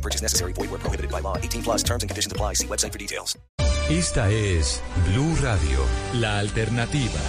[0.00, 0.54] No purchase necessary.
[0.54, 1.36] Void where prohibited by law.
[1.36, 2.54] 18 plus terms and conditions apply.
[2.54, 3.38] See website for details.
[3.90, 5.78] Esta es Blue Radio,
[6.14, 7.20] la alternativa.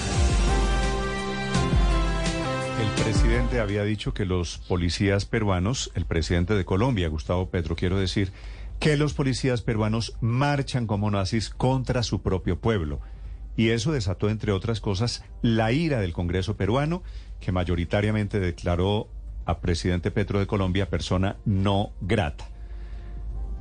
[2.80, 8.00] El presidente había dicho que los policías peruanos, el presidente de Colombia, Gustavo Petro, quiero
[8.00, 8.32] decir,
[8.80, 13.02] que los policías peruanos marchan como nazis contra su propio pueblo.
[13.58, 17.04] Y eso desató, entre otras cosas, la ira del Congreso peruano,
[17.40, 19.10] que mayoritariamente declaró
[19.46, 22.51] a presidente Petro de Colombia persona no grata.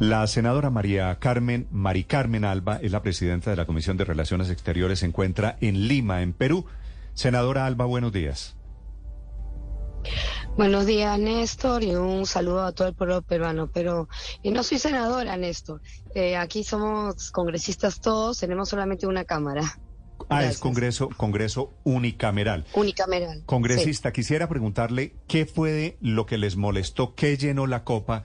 [0.01, 4.49] La senadora María Carmen, Mari Carmen Alba, es la presidenta de la Comisión de Relaciones
[4.49, 6.65] Exteriores, se encuentra en Lima, en Perú.
[7.13, 8.57] Senadora Alba, buenos días.
[10.57, 13.69] Buenos días, Néstor, y un saludo a todo el pueblo peruano.
[13.71, 14.09] Pero
[14.43, 15.83] y no soy senadora, Néstor.
[16.15, 19.80] Eh, aquí somos congresistas todos, tenemos solamente una cámara.
[20.30, 20.61] Ah, es.
[20.61, 22.65] Congreso, Congreso unicameral.
[22.73, 23.43] Unicameral.
[23.45, 28.24] Congresista, quisiera preguntarle qué fue lo que les molestó, qué llenó la copa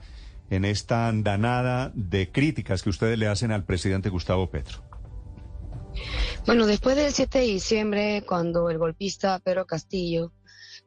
[0.50, 4.82] en esta andanada de críticas que ustedes le hacen al presidente Gustavo Petro.
[6.46, 10.32] Bueno, después del 7 de diciembre, cuando el golpista Pedro Castillo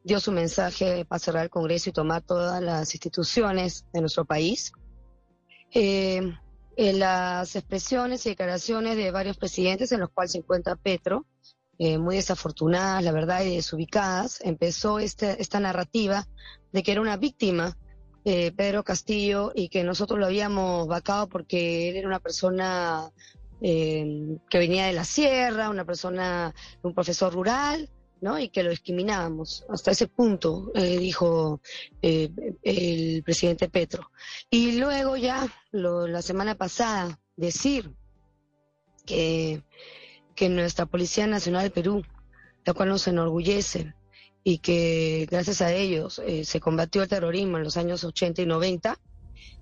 [0.02, 4.72] dio su mensaje para cerrar el Congreso y tomar todas las instituciones de nuestro país,
[5.74, 6.22] eh,
[6.76, 11.26] en las expresiones y declaraciones de varios presidentes, en los cuales se encuentra Petro,
[11.78, 16.26] eh, muy desafortunadas, la verdad, y desubicadas, empezó este, esta narrativa
[16.72, 17.76] de que era una víctima
[18.24, 23.10] eh, Pedro Castillo y que nosotros lo habíamos vacado porque él era una persona
[23.62, 27.88] eh, que venía de la sierra, una persona, un profesor rural,
[28.20, 28.38] ¿no?
[28.38, 29.64] Y que lo discriminábamos.
[29.70, 31.60] Hasta ese punto, eh, dijo
[32.02, 32.30] eh,
[32.62, 34.10] el presidente Petro.
[34.50, 37.90] Y luego ya, lo- la semana pasada, decir
[39.06, 39.62] que,
[40.34, 42.02] que nuestra Policía Nacional del Perú,
[42.64, 43.94] la cual nos enorgullece,
[44.42, 48.46] y que gracias a ellos eh, se combatió el terrorismo en los años 80 y
[48.46, 48.98] 90,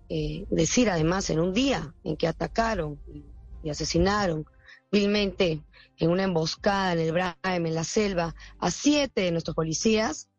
[0.09, 3.25] eh, decir además en un día en que atacaron y,
[3.69, 4.47] asesinaron
[4.91, 5.63] vilmente
[5.99, 10.31] en una emboscada en el Braem, en la selva, a siete de nuestros policías,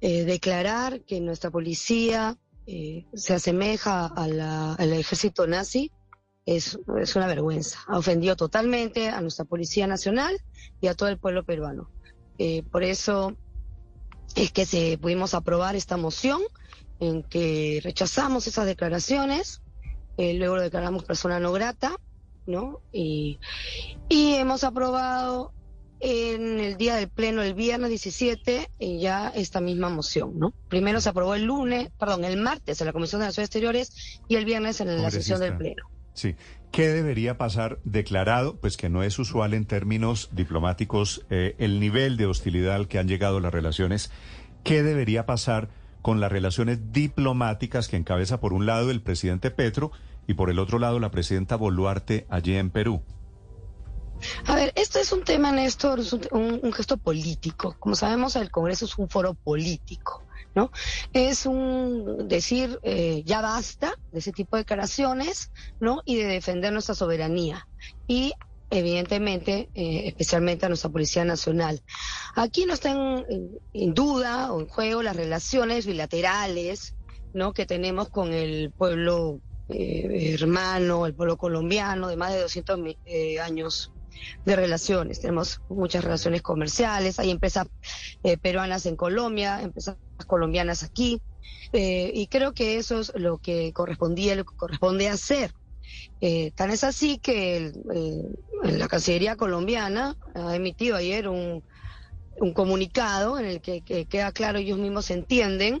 [0.00, 2.38] eh, declarar que nuestra policía
[3.14, 5.90] se asemeja a la- al ejército nazi
[6.46, 7.80] es, es una vergüenza.
[7.86, 10.38] Ha ofendido totalmente a nuestra Policía Nacional
[10.80, 11.90] y a todo el pueblo peruano.
[12.70, 13.36] Por eso
[14.34, 16.42] es que se pudimos aprobar esta moción
[17.00, 19.62] en que rechazamos esas declaraciones,
[20.16, 21.96] eh, luego lo declaramos persona no grata,
[22.46, 22.80] ¿no?
[22.92, 23.38] Y,
[24.08, 25.52] y hemos aprobado
[26.00, 30.52] en el día del pleno, el viernes 17, eh, ya esta misma moción, ¿no?
[30.68, 34.36] Primero se aprobó el lunes, perdón, el martes en la Comisión de Relaciones Exteriores y
[34.36, 35.84] el viernes en la sesión del pleno.
[36.18, 36.34] Sí.
[36.72, 38.56] ¿Qué debería pasar declarado?
[38.56, 42.98] Pues que no es usual en términos diplomáticos eh, el nivel de hostilidad al que
[42.98, 44.10] han llegado las relaciones.
[44.64, 45.68] ¿Qué debería pasar
[46.02, 49.92] con las relaciones diplomáticas que encabeza por un lado el presidente Petro
[50.26, 53.00] y por el otro lado la presidenta Boluarte allí en Perú?
[54.46, 57.76] A ver, esto es un tema, Néstor, es un, un- gesto político.
[57.78, 60.24] Como sabemos, el Congreso es un foro político,
[61.12, 66.02] Es un decir, eh, ya basta de ese tipo de declaraciones, ¿no?
[66.04, 67.66] Y de defender nuestra soberanía.
[68.06, 68.32] Y,
[68.70, 71.80] evidentemente, eh, especialmente a nuestra Policía Nacional.
[72.34, 73.24] Aquí no están
[73.72, 76.94] en, duda o en juego las relaciones bilaterales,
[77.32, 77.52] ¿no?
[77.52, 82.98] Que tenemos con el pueblo eh, hermano, el pueblo colombiano, de más de 200 mi-
[83.04, 83.92] eh, años
[84.44, 85.20] de relaciones.
[85.20, 87.66] Tenemos muchas relaciones comerciales, hay empresas
[88.22, 89.96] eh, peruanas en Colombia, empresas
[90.28, 91.20] colombianas aquí,
[91.72, 95.52] eh, y creo que eso es lo que correspondía, lo que corresponde hacer.
[96.20, 98.22] Eh, tan es así que el- eh,
[98.78, 101.64] la Cancillería colombiana ha emitido ayer un,
[102.36, 105.80] un comunicado en el que, que queda claro, ellos mismos entienden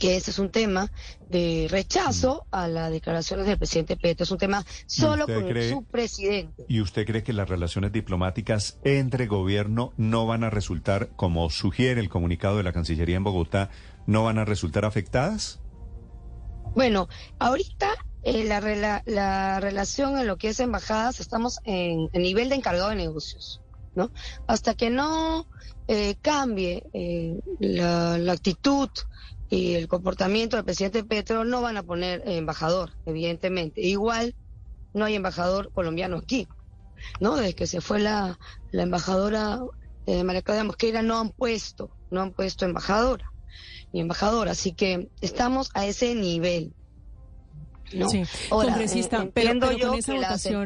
[0.00, 0.90] que ese es un tema
[1.28, 5.70] de rechazo a las declaraciones del presidente Petro, es un tema solo ¿Usted con cree-
[5.70, 6.64] su presidente.
[6.68, 12.00] ¿Y usted cree que las relaciones diplomáticas entre gobierno no van a resultar, como sugiere
[12.00, 13.70] el comunicado de la Cancillería en Bogotá,
[14.06, 15.60] no van a resultar afectadas?
[16.74, 17.08] Bueno,
[17.38, 17.90] ahorita
[18.22, 22.88] eh, la, la relación en lo que es embajadas, estamos en el nivel de encargado
[22.90, 23.60] de negocios,
[23.94, 24.10] ¿no?
[24.46, 25.46] Hasta que no
[25.88, 28.88] eh, cambie eh, la, la actitud
[29.50, 33.80] y el comportamiento del presidente Petro, no van a poner embajador, evidentemente.
[33.80, 34.34] Igual
[34.94, 36.46] no hay embajador colombiano aquí,
[37.20, 37.36] ¿no?
[37.36, 38.38] Desde que se fue la,
[38.70, 39.60] la embajadora
[40.06, 43.32] eh, María Claudia Mosquera no han puesto, no han puesto embajadora,
[43.92, 46.74] ni embajadora, así que estamos a ese nivel.
[47.92, 48.08] ¿no?
[48.08, 50.60] Sí, Ahora, congresista, eh, pero- pero con yo esa que las votación-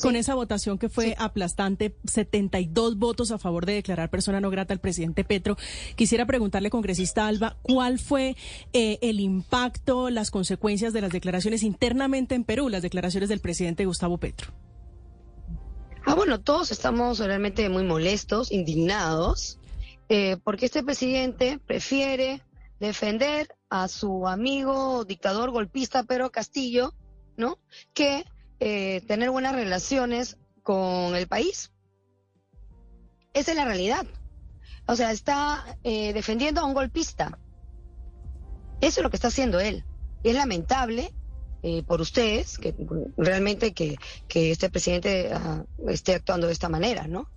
[0.00, 1.14] Con esa votación que fue Sí.
[1.18, 5.56] aplastante, 72 votos a favor de declarar persona no grata al presidente Petro,
[5.96, 8.36] quisiera preguntarle, congresista Alba, ¿cuál fue
[8.72, 13.84] eh, el impacto, las consecuencias de las declaraciones internamente en Perú, las declaraciones del presidente
[13.84, 14.52] Gustavo Petro?
[16.06, 19.58] Ah, bueno, todos estamos realmente muy molestos, indignados,
[20.08, 22.42] eh, porque este presidente prefiere
[22.80, 26.94] defender a su amigo dictador golpista Pedro Castillo,
[27.36, 27.58] ¿no?
[27.92, 28.24] Que
[28.60, 31.72] eh, tener buenas relaciones con el país.
[33.32, 34.06] Esa es la realidad.
[34.86, 37.38] O sea, está eh, defendiendo a un golpista.
[38.80, 39.84] Eso es lo que está haciendo él.
[40.22, 41.12] Y es lamentable
[41.62, 42.74] eh, por ustedes que
[43.16, 43.96] realmente que,
[44.28, 47.30] que este presidente ah, esté actuando de esta manera, ¿no?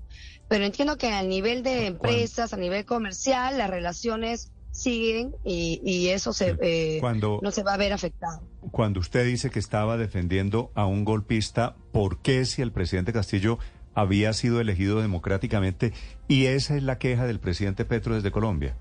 [0.48, 6.10] Pero entiendo que a nivel de empresas, a nivel comercial, las relaciones siguen y, y
[6.10, 8.42] eso se, eh, Cuando, no se va a ver afectado.
[8.72, 13.60] cuando usted dice que estaba defendiendo a un golpista, ¿por qué si el presidente Castillo
[13.94, 15.94] había sido elegido democráticamente?
[16.28, 18.76] Y esa es la queja del presidente Petro desde Colombia.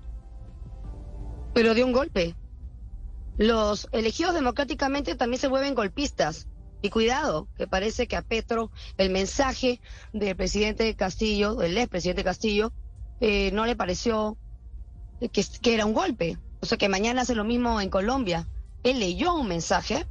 [1.53, 2.35] Pero de un golpe.
[3.37, 6.47] Los elegidos democráticamente también se vuelven golpistas.
[6.81, 9.79] Y cuidado, que parece que a Petro el mensaje
[10.11, 12.73] del presidente Castillo, del expresidente Castillo,
[13.21, 14.37] eh, no le pareció
[15.31, 16.37] que, que era un golpe.
[16.61, 18.47] O sea que mañana hace lo mismo en Colombia.
[18.83, 20.05] Él leyó un mensaje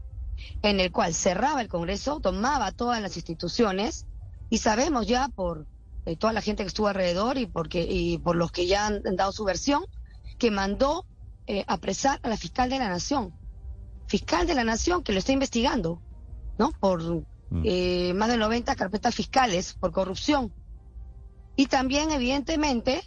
[0.63, 4.07] en el cual cerraba el Congreso, tomaba todas las instituciones
[4.51, 5.67] y sabemos ya por
[6.05, 9.03] eh, toda la gente que estuvo alrededor y, porque, y por los que ya han
[9.17, 9.85] dado su versión,
[10.39, 11.07] que mandó
[11.47, 13.33] eh, apresar a la fiscal de la nación.
[14.07, 16.03] Fiscal de la nación que lo está investigando,
[16.59, 16.73] ¿no?
[16.73, 17.25] Por
[17.65, 20.53] eh, más de 90 carpetas fiscales por corrupción.
[21.57, 23.03] Y también, evidentemente,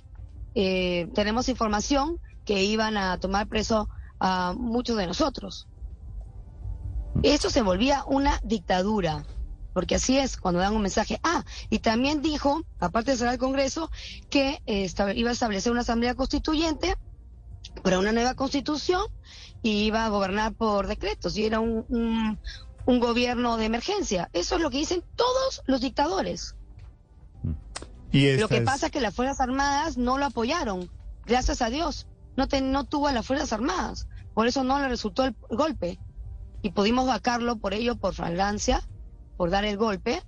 [0.55, 5.67] eh, tenemos información que iban a tomar preso a muchos de nosotros.
[7.23, 9.25] Eso se volvía una dictadura,
[9.73, 11.19] porque así es cuando dan un mensaje.
[11.23, 13.91] Ah, y también dijo, aparte de cerrar el Congreso,
[14.29, 16.95] que eh, iba a establecer una asamblea constituyente
[17.83, 19.05] para una nueva constitución
[19.61, 22.39] y iba a gobernar por decretos y era un,
[22.85, 24.29] un gobierno de emergencia.
[24.31, 26.55] Eso es lo que dicen todos los dictadores.
[28.17, 30.89] Y Lo que es- pasa es que las Fuerzas Armadas no lo apoyaron,
[31.25, 32.07] gracias a Dios.
[32.37, 35.99] No, te- no tuvo a las Fuerzas Armadas, por eso no le resultó el golpe.
[36.61, 38.81] Y pudimos vacarlo por ello, por flagrancia,
[39.37, 40.21] por dar el golpe.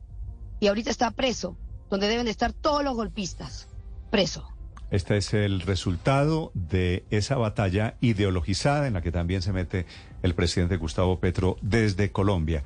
[0.60, 1.58] Y ahorita está preso,
[1.90, 3.68] donde deben de estar todos los golpistas.
[4.12, 4.48] Preso.
[4.90, 9.86] Este es el resultado de esa batalla ideologizada en la que también se mete
[10.24, 12.64] el presidente Gustavo Petro desde Colombia.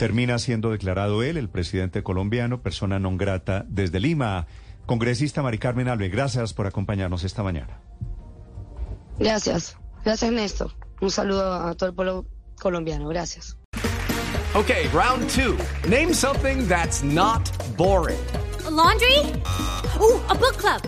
[0.00, 4.46] Termina siendo declarado él, el presidente colombiano, persona non grata desde Lima.
[4.86, 7.82] Congresista Mari Carmen Alve, gracias por acompañarnos esta mañana.
[9.18, 9.76] Gracias.
[10.02, 10.72] Gracias, Néstor.
[11.02, 12.24] Un saludo a todo el pueblo
[12.62, 13.08] colombiano.
[13.08, 13.58] Gracias.
[14.54, 15.58] Okay, round two.
[15.86, 17.42] Name something that's not
[17.76, 18.24] boring.
[18.64, 19.18] A laundry?
[20.00, 20.80] Ooh, a book club.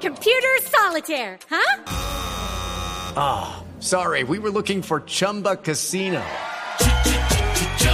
[0.00, 1.82] Computer solitaire, huh?
[3.80, 6.22] Sorry, we were looking for Chumba Casino.